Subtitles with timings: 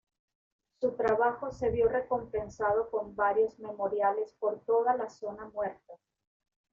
[0.79, 5.93] Su trabajo se vio recompensado con varios memoriales por toda la zona muerta.